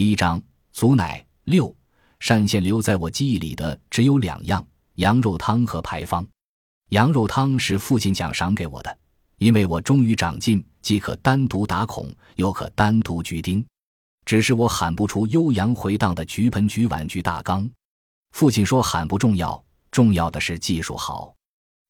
[0.00, 0.42] 第一章
[0.72, 1.76] 祖奶六
[2.26, 6.26] 单县留在我记忆里的只有两样：羊肉汤和牌坊。
[6.88, 8.98] 羊肉汤是父亲奖赏给我的，
[9.36, 13.62] 因为我终于长进，既可单独打孔，又可单独锯钉。
[14.24, 17.70] 只是我喊不出悠扬回荡的菊盆、菊碗、菊大缸。
[18.30, 21.34] 父亲说喊不重要，重要的是技术好。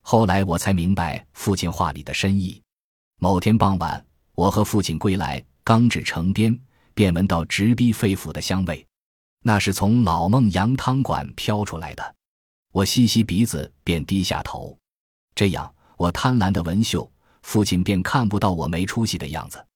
[0.02, 2.60] 后来我才明白父亲话里的深意。
[3.20, 4.04] 某天傍晚，
[4.34, 6.60] 我和父亲归来，刚至城边，
[7.00, 8.86] 便闻到直逼肺腑的香味，
[9.42, 12.14] 那是从老孟羊汤馆飘出来的。
[12.72, 14.78] 我吸吸鼻子，便低下头。
[15.34, 17.10] 这样，我贪婪的闻嗅，
[17.40, 19.66] 父亲便看不到我没出息的样子。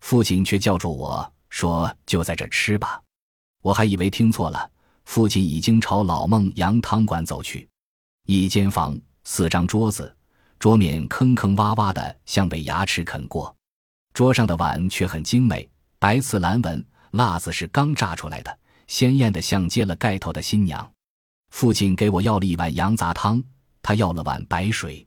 [0.00, 3.00] 父亲却叫住我说：“就在这吃吧。”
[3.64, 4.70] 我还以为听错了，
[5.06, 7.66] 父亲已经朝老孟羊汤馆走去。
[8.26, 10.14] 一间房，四张桌子。
[10.58, 13.56] 桌面坑坑洼洼的，像被牙齿啃过。
[14.12, 15.66] 桌上的碗却很精美，
[15.98, 20.92] 白瓷蓝纹，辣子是刚炸出来的，鲜艳的像揭了盖头的新娘。
[21.50, 23.42] 父亲给我要了一碗羊杂汤，
[23.80, 25.06] 他要了碗白水，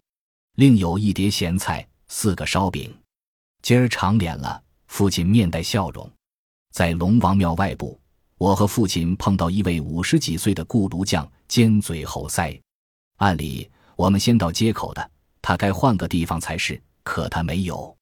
[0.56, 2.94] 另有一碟咸菜，四个烧饼。
[3.62, 6.10] 今儿长脸了，父亲面带笑容。
[6.72, 8.00] 在龙王庙外部，
[8.38, 12.60] 我和父亲碰到一位五十几岁的雇炉匠，尖嘴猴腮。
[13.18, 15.12] 按理我们先到街口的。
[15.42, 17.96] 他该换个地方才是，可他没有。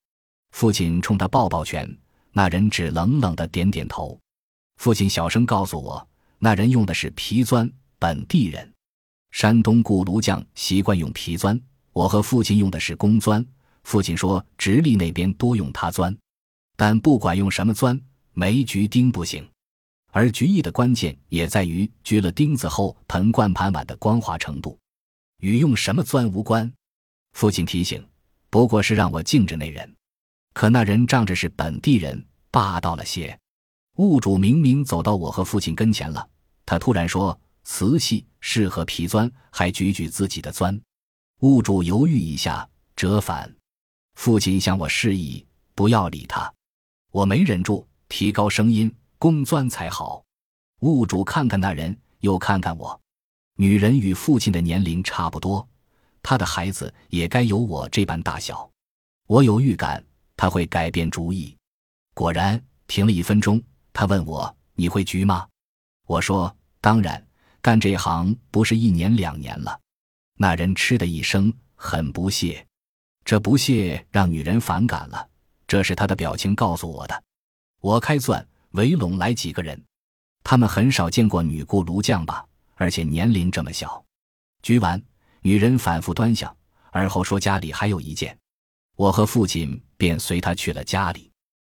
[0.52, 1.88] 父亲冲他抱抱拳，
[2.38, 4.16] 那人只冷冷的点点头。
[4.76, 6.08] 父亲小声告诉我，
[6.38, 8.72] 那人用的是皮钻，本地人。
[9.32, 11.60] 山东固炉匠习惯用皮钻，
[11.94, 13.44] 我和父亲用的是工钻。
[13.86, 16.16] 父亲说直隶那边多用他钻，
[16.76, 18.00] 但不管用什么钻，
[18.34, 19.44] 没菊钉不行。
[20.12, 24.78] 而菊艺的关键也在于锯了钉子后盆罐盘碗的光滑程度，
[25.40, 26.72] 与用什么钻无关。
[27.32, 28.08] 父亲提醒，
[28.52, 29.92] 不过是让我敬着那人，
[30.58, 33.40] 可那人仗着是本地人，霸道了些。
[33.98, 36.28] 物主明明走到我和父亲跟前了，
[36.66, 40.82] 他突然说：“瓷器适合皮砖，还举举自己的钻。”
[41.42, 43.56] 物主犹豫一下，折返。
[44.16, 45.46] 父亲向我示意
[45.76, 46.52] 不要理他，
[47.12, 50.26] 我没忍住，提高声音：“工钻才好。”
[50.82, 53.00] 物主看看那人，又看看我，
[53.58, 55.70] 女人与父亲的年龄差不多。
[56.24, 58.68] 她的孩子也该有我这般大小，
[59.28, 60.04] 我有预感
[60.38, 61.54] 他会改变主意。
[62.14, 63.62] 果然，停了一分钟，
[63.92, 65.46] 他问我：“你会菊吗？”
[66.08, 67.28] 我说：“当然，
[67.62, 69.78] 干这行不是一年两年了。”
[70.40, 72.66] 那人嗤的一声，很不屑。
[73.26, 75.28] 这不屑让女人反感了，
[75.68, 77.24] 这是他的表情告诉我的。
[77.82, 79.84] 我开钻围拢来几个人，
[80.44, 82.46] 他们很少见过女雇炉匠吧？
[82.76, 84.02] 而且年龄这么小。
[84.62, 85.02] 菊完。
[85.42, 86.54] 女人反复端详，
[86.92, 88.38] 而后说：“家里还有一件。”
[88.98, 91.32] 我和父亲便随他去了家里，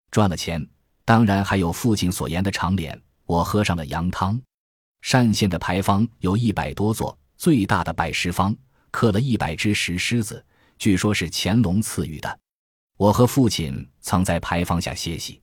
[0.10, 0.66] 赚了钱，
[1.04, 3.00] 当然还有父亲所言的长脸。
[3.26, 4.42] 我喝上了羊汤。
[5.12, 8.56] 单县的牌坊有一百多座，最大的拜石坊
[8.90, 10.44] 刻了一百只石狮子，
[10.78, 12.40] 据说是乾隆赐予的。
[12.98, 15.42] 我和父亲曾在牌坊下歇息，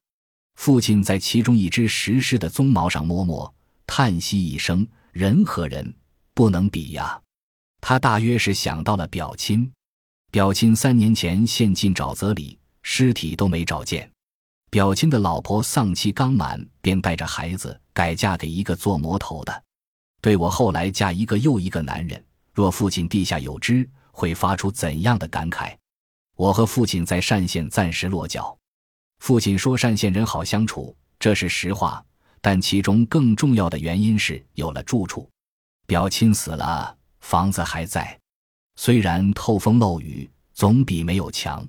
[0.54, 3.54] 父亲在其中一只石狮的鬃毛上摸摸，
[3.86, 5.94] 叹息一声：“人和人
[6.32, 7.20] 不能比呀。”
[7.82, 9.70] 他大约是想到了表亲，
[10.36, 14.06] 表亲三年前陷进沼泽里，尸体都没找见。
[14.68, 19.64] 表亲的老婆丧期刚满，便带着孩子改嫁给一个做魔头的。
[20.20, 25.74] 对我后来嫁一个又一个男人，若父亲地下有知，会发出怎样的感慨？
[26.36, 28.54] 我和父亲在单县暂时落脚。
[29.20, 32.04] 父亲说单县人好相处，这是实话，
[32.42, 35.26] 但其中更重要的原因是有了住处。
[35.86, 36.94] 表亲死了。
[37.20, 38.20] 房子还在，
[38.76, 41.66] 虽然透风漏雨，总比没有强。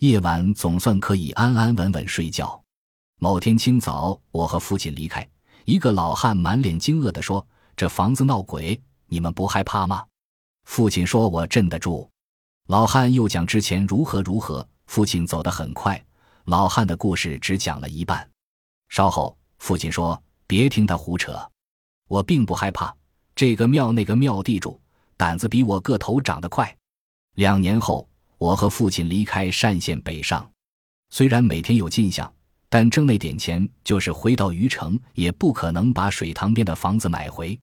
[0.00, 2.62] 夜晚总算可以安安稳稳睡觉。
[3.18, 5.26] 某天清早，我和父亲离开，
[5.64, 7.44] 一个老汉满脸惊愕地说
[7.74, 10.04] ：“这房子闹鬼，你们不害怕吗？”
[10.64, 12.08] 父亲说：“我镇得住。”
[12.68, 14.66] 老汉又讲之前如何如何。
[14.86, 16.04] 父亲走得很快，
[16.44, 18.28] 老汉的故事只讲了一半。
[18.90, 21.50] 稍后，父亲说：“别听他胡扯，
[22.06, 22.94] 我并不害怕。
[23.34, 24.78] 这个庙那个庙地主。”
[25.16, 26.76] 胆子比我个头长得快。
[27.34, 28.08] 两年后，
[28.38, 30.48] 我和父亲离开单县北上，
[31.10, 32.32] 虽然每天有进项，
[32.68, 37.58] 但挣那点钱，就是回到余城，也不可能把水塘边的房子买回。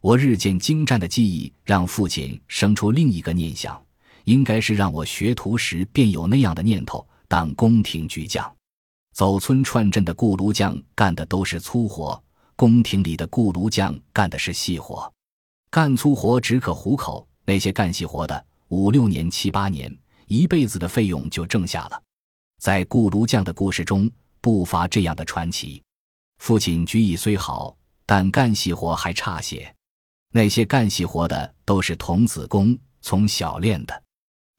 [0.00, 3.80] 我日渐精湛的技艺，让父亲生出另一个念想，
[4.24, 8.48] 应该是让我学徒时便有那样的念头，当宫廷巨匠。
[9.12, 12.22] 走村串镇的雇炉匠干的都是粗活，
[12.54, 15.12] 宫廷里的雇炉匠干的是细活。
[15.70, 19.94] 干粗活只可糊口，那些干细活的五六年、七八年，
[20.26, 22.02] 一辈子的费用就挣下了。
[22.58, 24.10] 在雇炉匠的故事中，
[24.40, 25.82] 不乏这样的传奇。
[26.38, 27.76] 父亲居艺虽好，
[28.06, 29.72] 但干细活还差些。
[30.32, 34.02] 那些干细活的都是童子功，从小练的。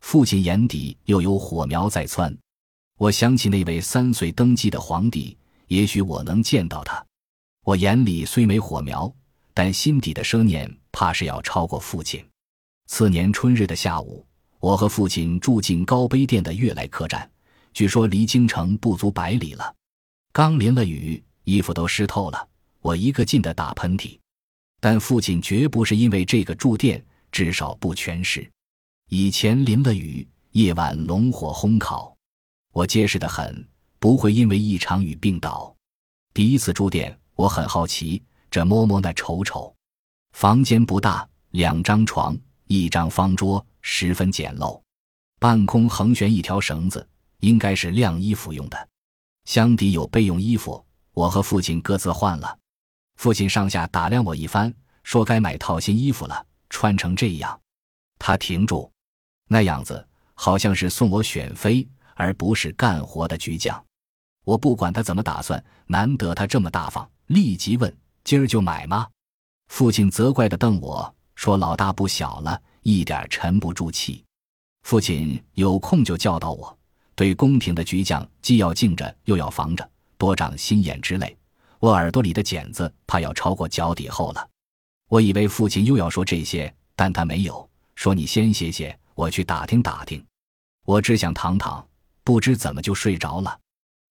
[0.01, 2.35] 父亲眼底又有火苗在窜。
[2.97, 7.03] 我想起那位三岁登基的皇帝，也许我能见到他。
[7.65, 9.11] 我眼里虽没火苗，
[9.53, 12.25] 但心底的奢念怕是要超过父亲。
[12.87, 14.25] 次年春日的下午，
[14.59, 17.29] 我和父亲住进高碑店的悦来客栈，
[17.73, 19.75] 据说离京城不足百里了。
[20.31, 22.47] 刚淋了雨，衣服都湿透了，
[22.81, 24.17] 我一个劲的打喷嚏。
[24.79, 28.49] 但父亲绝不是因为这个住店，至少不全是。
[29.09, 32.15] 以前淋了雨，夜晚龙火烘烤，
[32.73, 33.67] 我结实的很，
[33.99, 35.75] 不会因为一场雨病倒。
[36.33, 39.75] 第一次住店，我很好奇，这摸摸那瞅瞅。
[40.31, 42.37] 房间不大，两张床，
[42.67, 44.81] 一张方桌，十分简陋。
[45.39, 47.07] 半空横悬一条绳子，
[47.39, 48.87] 应该是晾衣服用的。
[49.45, 52.57] 箱底有备用衣服，我和父亲各自换了。
[53.15, 54.73] 父亲上下打量我一番，
[55.03, 57.59] 说：“该买套新衣服了，穿成这样。”
[58.19, 58.91] 他停住，
[59.47, 63.83] 那样子好像是送我选妃，而不是干活的局将。
[64.45, 67.93] 我不管他怎么打算，难得他这么大方，立即问
[68.23, 69.07] ：“今儿就买吗？”
[69.69, 74.25] 父亲责怪的瞪我说：“老大不小了，一点沉不住气。”
[74.83, 76.77] 父亲有空就教导我，
[77.15, 81.37] 对宫廷的局将既要敬着，又要防着，多长心眼之类。
[81.79, 84.49] 我耳朵里的茧子怕要超过脚底厚了，
[85.07, 88.13] 我以为父亲又要说这些，但他没有说。
[88.13, 90.21] 你先歇歇，我去打听打听。
[90.85, 91.87] 我只想躺躺，
[92.23, 93.57] 不知怎么就睡着了。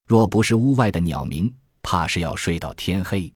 [0.06, 1.52] 若不是屋外的鸟鸣，
[1.82, 3.30] 怕是要睡到天黑。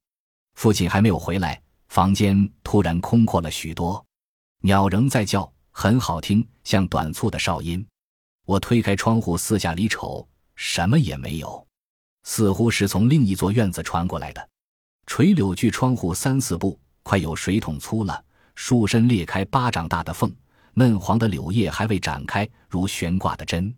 [0.55, 1.61] 父亲还没有回来，
[1.93, 4.03] 房间突然空阔了许多，
[4.63, 7.87] 鸟仍在叫，很好听，像短促的哨音。
[8.47, 11.67] 我推开窗户，四下里瞅，什么也没有。
[12.23, 14.49] 似乎是从另一座院子传过来的，
[15.07, 18.25] 垂柳距窗户三四步，快有水桶粗了，
[18.55, 20.35] 树身裂开巴掌大的缝，
[20.73, 23.71] 嫩黄的柳叶还未展开，如悬挂的针。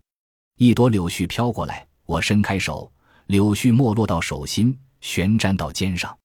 [0.55, 2.89] 一朵柳絮飘过来，我伸开手，
[3.25, 6.17] 柳絮没落到手心，悬粘到肩上。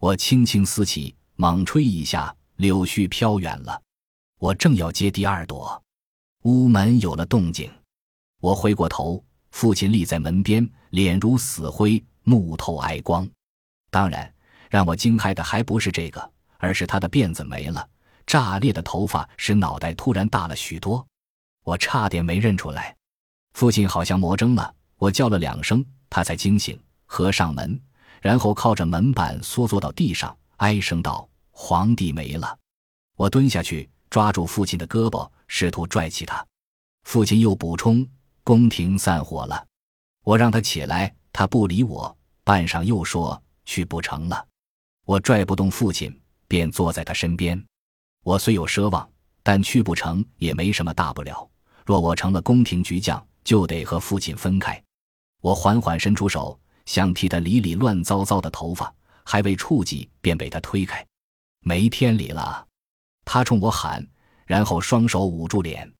[0.00, 3.80] 我轻轻撕起，猛吹一下，柳絮飘远了。
[4.40, 5.80] 我正要接第二朵，
[6.42, 7.70] 屋门有了动静，
[8.40, 9.24] 我回过头。
[9.52, 13.24] 父亲立在门边，脸如死灰，目透哀光。
[13.88, 14.34] 当然，
[14.68, 17.88] 让我惊骇的还不是这个，而是他的辫子没了，
[18.26, 21.06] 炸裂的头发使脑袋突然大了许多。
[21.62, 22.96] 我差点没认出来，
[23.52, 24.74] 父亲好像魔怔了。
[24.96, 26.76] 我叫了两声，他才惊醒，
[27.06, 27.80] 合上门，
[28.20, 31.27] 然后靠着门板缩坐到地上，哀声道
[31.60, 32.56] ：“皇帝没了。”
[33.18, 36.46] 我蹲下去抓住父亲的胳膊，试图拽起他。
[37.02, 38.06] 父亲又补充。
[38.44, 39.66] 宫廷散伙了，
[40.24, 42.16] 我让他起来，他不理我。
[42.44, 44.46] 半晌又说去不成了，
[45.04, 47.62] 我拽不动父亲，便坐在他身边。
[48.24, 49.06] 我虽有奢望，
[49.42, 51.46] 但去不成也没什么大不了。
[51.84, 54.82] 若我成了宫廷局将，就得和父亲分开。
[55.42, 58.90] 我缓缓伸出手，想替他理理乱糟糟的头发，
[59.24, 61.06] 还未触及，便被他推开。
[61.68, 62.66] 没天理了！
[63.26, 64.02] 他冲我喊，
[64.46, 65.92] 然后双手捂住脸。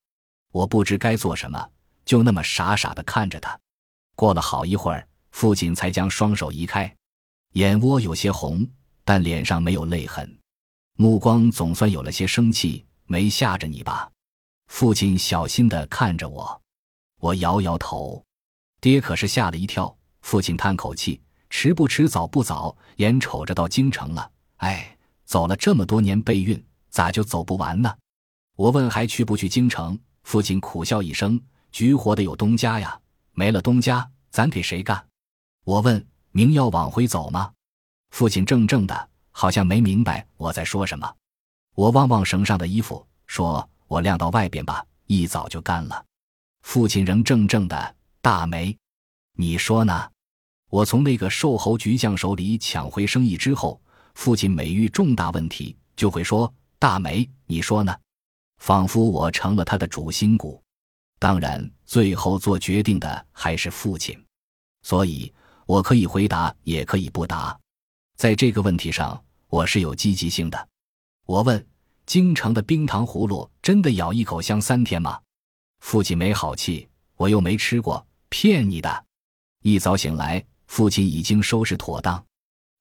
[0.51, 1.71] 我不知该做什么。
[2.07, 3.61] 就那么傻傻的看着他，
[4.17, 6.97] 过了好一会儿，父亲才将双手移开，
[7.53, 8.67] 眼窝有些红，
[9.05, 10.39] 但脸上没有泪痕，
[10.95, 12.87] 目光总算有了些生气。
[13.05, 14.11] 没吓着你吧？
[14.69, 16.63] 父亲小心的看着我，
[17.21, 18.25] 我摇摇头。
[18.81, 19.95] 爹可是吓了一跳。
[20.23, 24.31] 父亲叹口气：迟不迟，早不早，眼瞅着到京城了。
[24.57, 24.97] 哎，
[25.29, 27.95] 走了这么多年备孕，咋就走不完呢？
[28.57, 29.97] 我问还去不去京城？
[30.23, 31.39] 父亲苦笑一声。
[31.71, 32.99] 局活的有东家呀，
[33.33, 35.07] 没了东家，咱给谁干？
[35.65, 37.53] 我问明要往回走吗？
[38.11, 41.15] 父亲怔怔的，好像没明白我在说什么。
[41.75, 46.03] 我望望绳上的衣服，说：“我晾到外边吧，一早就干了。”
[46.65, 48.75] 父亲仍怔怔的，大梅，
[49.35, 50.11] 你说呢？
[50.71, 53.79] 我从那个瘦猴局将手里抢回生意之后，
[54.19, 57.97] 父亲每遇重大问题，就会说：“大梅，你说呢？”
[58.59, 60.61] 仿佛我成了他的主心骨。
[61.21, 64.21] 当然，最后做决定的还是父亲，
[64.83, 65.33] 所以
[65.67, 67.57] 我可以回答，也可以不答。
[68.17, 70.69] 在这个问题上，我是有积极性的。
[71.25, 71.65] 我问：
[72.05, 75.21] 京城的冰糖葫芦真的咬一口香三天吗？
[75.79, 79.05] 父亲没好气，我又没吃过，骗你的。
[79.63, 82.27] 一早醒来，父亲已经收拾妥当。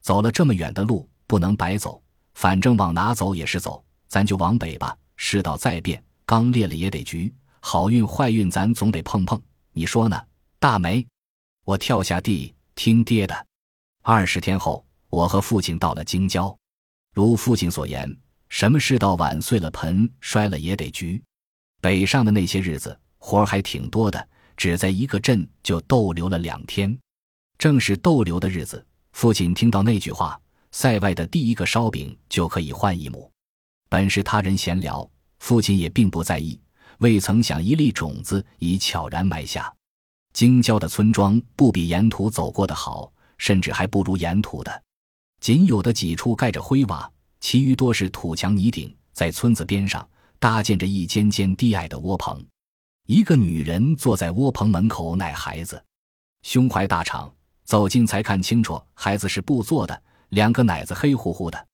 [0.02, 2.02] 走了这么远的路，不能白走，
[2.34, 4.98] 反正往哪走也是走，咱就往北吧。
[5.18, 7.34] 世道再变，刚裂了也得局。
[7.60, 9.42] 好运坏运，咱总得碰碰，
[9.74, 10.20] 你说呢？
[10.58, 11.06] 大梅，
[11.66, 13.46] 我跳下地听爹的。
[14.04, 16.58] 二十天后，我和父亲到了京郊，
[17.14, 18.16] 如父亲所言，
[18.48, 21.22] 什么世道晚碎了盆摔了也得局。
[21.82, 26.98] 北上的那些日子，活儿还挺多的，只在一个镇就逗留了两天。
[27.58, 30.40] 正是逗留的日子，父亲听到那句话
[30.72, 33.32] ：“塞外的第一个烧饼就可以换一亩。”
[33.90, 35.10] 本是他人闲聊，
[35.40, 36.60] 父亲也并不在意，
[37.00, 39.74] 未曾想一粒种子已悄然埋下。
[40.34, 44.84] 京郊的村庄不比沿途走过的好，甚至还不如沿途的。
[45.40, 47.10] 仅有的几处盖着灰瓦，
[47.40, 48.94] 其余多是土墙泥顶。
[49.14, 50.08] 在村子边上
[50.38, 52.46] 搭建着一间间低矮的窝棚，
[53.08, 55.84] 一个女人坐在窝棚门口奶孩子，
[56.44, 57.34] 胸怀大敞。
[57.64, 61.68] 走近才看清楚，孩子是布做的，两个奶子黑乎乎的。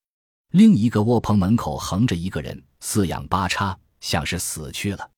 [0.52, 5.10] 另一个窝棚门口横着一个人，四仰八叉，像是死去了。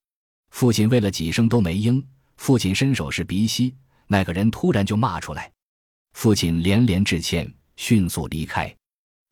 [0.50, 2.02] 父亲喂了几声都没应，
[2.36, 3.74] 父亲伸手是鼻息，
[4.06, 5.52] 那个人突然就骂出来。
[6.14, 8.74] 父亲连连致歉，迅速离开。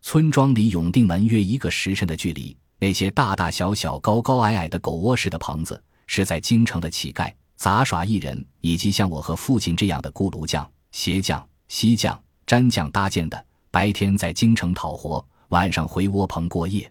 [0.02, 10.70] 村庄离永定门约一个时辰的距离，那些大大小小、高高矮矮的狗窝式的棚子，是在京城的乞丐、杂耍艺人以及像我和父亲这样的锅炉匠。
[10.92, 16.88] 鞋匠、锡匠、毡匠搭建的，白天在京城讨活，晚上回窝棚过夜；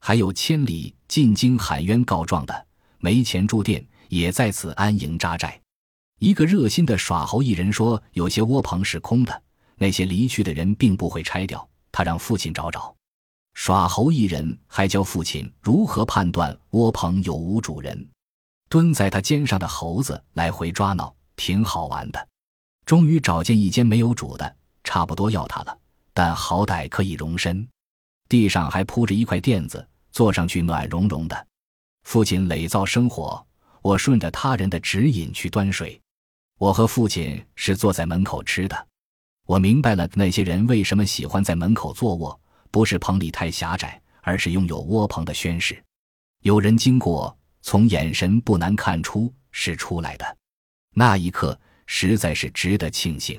[0.00, 2.66] 还有千里进京喊冤告状的，
[2.96, 5.60] 没钱住店，也在此安营扎寨。
[6.20, 9.42] 一个热心的耍猴艺人说：“有些窝棚是空的，
[9.76, 12.96] 那些离去的人并不会拆掉。”他让父亲找找。
[13.52, 18.08] 耍猴艺人还教父亲如何判断窝棚有无主人。
[18.70, 22.28] 蹲在他肩上的猴子来回抓挠，挺好玩的。
[22.86, 25.78] 终于找见一间没有主的，差不多要他了，
[26.14, 27.68] 但好歹可以容身。
[28.28, 31.46] 地上还铺着一块垫子，坐上去暖融融的。
[32.04, 33.46] 父亲垒灶生火，
[33.82, 36.00] 我顺着他人的指引去端水。
[36.58, 38.88] 我和父亲是坐在门口吃的。
[39.44, 42.40] 我明白了那些人为什么喜欢在门口坐卧，
[42.70, 45.84] 不是棚里太狭窄，而是拥有窝棚的宣誓。
[46.40, 50.36] 有人经过，从眼神不难看出是出来的。
[50.94, 51.60] 那一刻。
[51.86, 53.38] 实在是值得庆幸。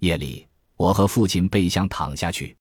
[0.00, 0.44] 夜里，
[0.78, 2.56] 我和父亲背向躺下去，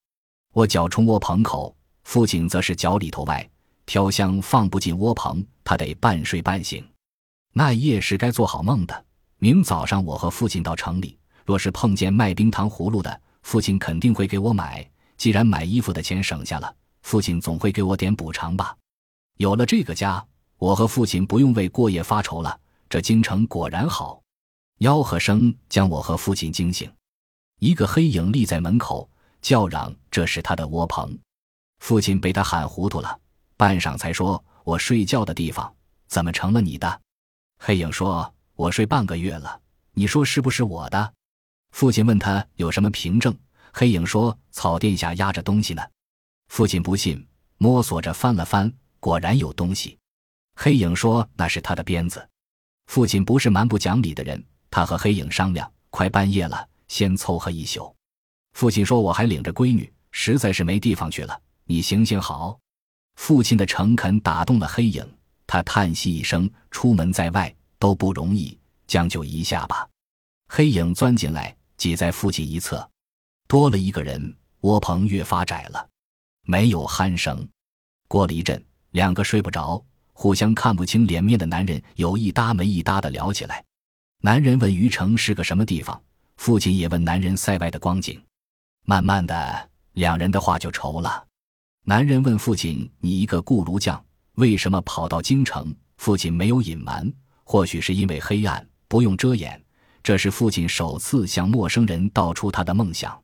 [0.51, 3.47] 我脚冲窝棚口，父亲则是脚里头外
[3.85, 6.83] 飘香放不进窝棚，他得半睡半醒。
[7.53, 9.05] 那夜是该做好梦的。
[9.37, 14.83] 明早上，我和父亲到城里，若是碰见卖冰糖葫芦的，父亲肯定会给我买。
[15.15, 18.75] 既然买衣服的钱省下了，父亲总会给我点补偿吧。
[19.37, 20.25] 有了这个家，
[20.57, 22.59] 我和父亲不用为过夜发愁了。
[22.89, 24.19] 这京城果然好。
[24.79, 26.91] 吆喝声将我和父亲惊醒，
[27.59, 29.09] 一个黑影立在门口，
[29.41, 31.17] 叫嚷：“这是他的窝棚。”
[31.79, 33.19] 父亲被他喊糊涂了，
[33.55, 35.73] 半晌才说：“我睡觉的地方
[36.07, 37.01] 怎么成了你的？”
[37.59, 39.59] 黑影说：“我睡半个月了，
[39.93, 41.13] 你说是不是我的？”
[41.73, 43.35] 父亲问他有什么凭证，
[43.73, 45.81] 黑影说：“草垫下压着东西呢。”
[46.49, 49.97] 父亲不信，摸索着翻了翻，果然有东西。
[50.55, 52.27] 黑影说：“那是他的鞭子。”
[52.85, 54.43] 父亲不是蛮不讲理的人。
[54.69, 57.95] 他和黑影商量，快半夜了，先凑合一宿。
[58.53, 61.39] 父亲说：“我还领着闺女，实在是没地方去了。
[61.65, 62.57] 你行行好。”
[63.17, 65.05] 父亲的诚恳打动了黑影，
[65.45, 69.87] 他叹息一声：“出门在外都不容易，将就一下吧。”
[70.49, 72.89] 黑影钻进来，挤在父亲一侧，
[73.47, 75.87] 多了一个人，窝棚越发窄了，
[76.43, 77.47] 没有鼾声。
[78.07, 83.63] 过了一阵，两个睡不着、互相看不清脸面的男人有一搭没一搭的聊起来。
[84.21, 86.01] 男人问于城是个什么地方，
[86.37, 88.19] 父亲也问男人塞外的光景。
[88.85, 91.25] 慢慢的，两人的话就稠了。
[91.83, 94.01] 男人问父亲：“你一个雇炉匠，
[94.35, 97.11] 为什么跑到京城？”父亲没有隐瞒，
[97.43, 99.61] 或许是因为黑暗，不用遮掩。
[100.03, 103.19] 这是父亲首次向陌生人道出他的梦想。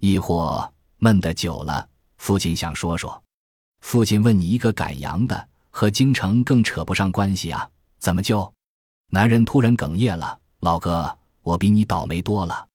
[0.00, 1.86] 亦或闷得久了，
[2.16, 3.22] 父亲想说说。
[3.80, 7.68] 父亲问你一个赶羊的，和京城更扯不上关系啊？
[7.98, 8.50] 怎么就？
[9.10, 12.66] 男人突然哽咽了：“老哥，我比你倒霉多了。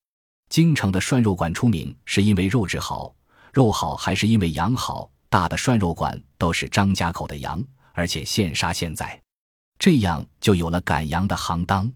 [0.48, 3.13] 京城的涮肉馆出名，是因为肉质好，
[3.51, 5.12] 肉好还是因为羊好？
[5.28, 7.62] 大的涮肉馆都是张家口的羊，
[7.92, 9.22] 而且现杀现宰，
[9.78, 11.92] 这样就有了赶羊的行当。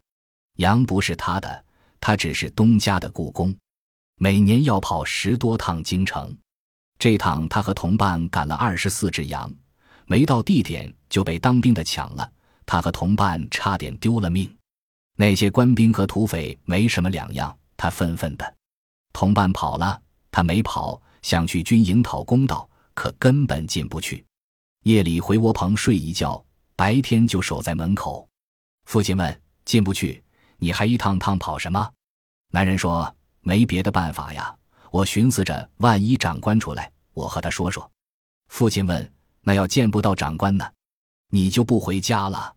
[0.58, 1.64] 羊不是他的，
[2.02, 3.56] 他只是东家的雇工，
[4.18, 6.38] 每年要跑十多趟京城。
[7.00, 9.50] 这趟他和同伴赶了二十四只羊，
[10.08, 12.30] 没到地点就被当兵的抢了。”
[12.68, 14.54] 他和同伴差点丢了命，
[15.16, 17.58] 那些官兵和土匪没什么两样。
[17.78, 18.56] 他愤愤的，
[19.12, 24.26] 同伴跑了，他没跑，想去军营讨公道，可根本进不去。
[24.84, 26.42] 夜里回窝棚睡一觉，
[26.78, 28.28] 白天就守在门口。
[28.86, 30.24] 父亲问：“进不去，
[30.58, 31.92] 你还一趟趟跑什么？”
[32.54, 34.56] 男人说：“没别的办法呀，
[34.90, 37.92] 我寻思着，万一长官出来，我和他说说。
[38.48, 40.66] 父亲问：“那要见不到长官呢，
[41.30, 42.56] 你就不回家了？”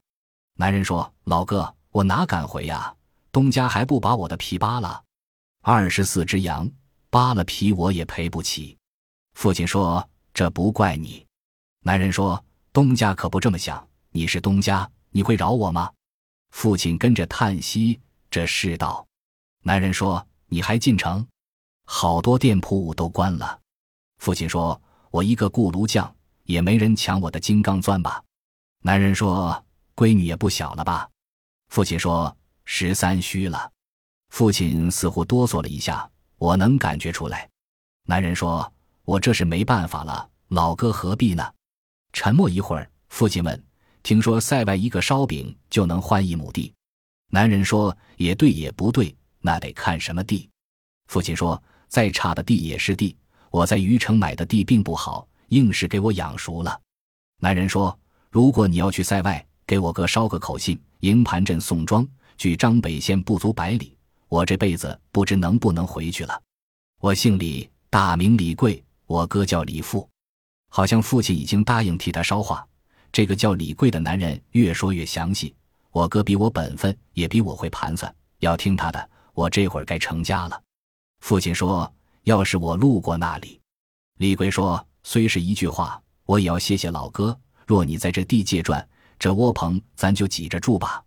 [0.54, 2.94] 男人说：“老哥，我哪敢回呀？
[3.30, 5.04] 东家还不把我的皮扒了？
[5.62, 6.68] 二十四只羊，
[7.10, 8.76] 扒了皮我也赔不起。”
[9.34, 11.24] 父亲说：“这不怪你。”
[11.84, 12.42] 男人说
[12.72, 13.86] ：“东家可不这么想。
[14.10, 15.92] 你是东家，你会饶我吗？”
[16.50, 19.06] 父亲跟着叹息：“这世道。”
[19.62, 21.26] 男人说：“你还进城？
[21.84, 23.60] 好多店铺都关了。”
[24.18, 24.80] 父亲说
[25.10, 26.12] ：“我一个雇炉匠，
[26.44, 28.22] 也没人抢我的金刚钻吧？”
[28.82, 29.64] 男人说
[29.94, 31.08] ：“闺女也不小了吧？”
[31.68, 32.34] 父亲说
[32.64, 33.70] ：“十三虚了。”
[34.30, 37.48] 父亲似乎哆嗦了一下，我能感觉出来。
[38.06, 38.72] 男人说
[39.04, 41.52] ：“我这是没办法了，老哥何必呢？”
[42.12, 43.64] 沉默一会儿，父亲问
[44.02, 46.72] ：“听说塞外一个烧饼就能换一亩地？”
[47.30, 50.48] 男人说：“也对，也不对。”那得看什么地。
[51.06, 53.16] 父亲说：“再差的地也是地。
[53.50, 56.80] 我在余城买的地并不好，硬是给我养熟了。”
[57.40, 57.96] 男人说
[58.30, 62.08] ：“如果你要去塞外，给我哥捎个口信，营盘镇宋庄，
[62.38, 63.94] 距张北县不足百里。
[64.28, 66.42] 我这辈子不知能不能回去了。
[67.02, 70.08] 我姓李，大名李贵，我哥叫李富。
[70.70, 72.66] 好像父亲已经答应替他捎话。
[73.12, 75.54] 这个叫李贵的男人越说越详细。
[75.90, 80.60] 我哥比我本分，也比我会盘算，要听他的。”我这会儿该成家了，
[81.20, 81.92] 父亲说
[82.24, 83.60] ：“要是我路过那里。”
[84.18, 87.38] 李贵说：“虽是一句话，我也要谢谢老哥。
[87.66, 88.84] 若你在这地界转，
[89.18, 91.02] 这窝棚咱就挤着住吧。”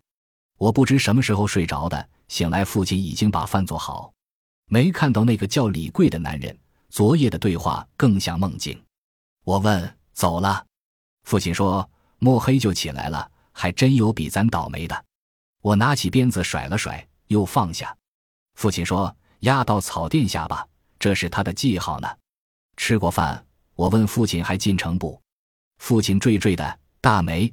[0.58, 4.12] 我不知什么时候睡着的，醒来父亲已经把饭做好，
[4.66, 6.56] 没看到那个叫李贵的男人。
[6.88, 8.78] 昨夜的对话更像梦境。
[9.44, 10.64] 我问：“走了？”
[11.24, 11.88] 父亲说
[12.20, 15.04] ：“摸黑就起来了，还真有比咱倒霉的。”
[15.62, 17.96] 我拿起鞭子甩了甩，又放下。
[18.56, 22.08] 父亲说：“压到草垫下吧，这是他的记号呢。”
[22.76, 23.42] 吃过饭，
[23.74, 25.18] 我问父亲还进城不？
[25.78, 27.52] 父亲惴惴的：“大梅，